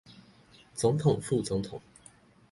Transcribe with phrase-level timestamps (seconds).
[0.73, 1.79] 總統、副總統